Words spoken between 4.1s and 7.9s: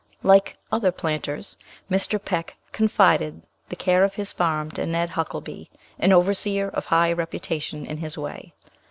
his farm to Ned Huckelby, an overseer of high reputation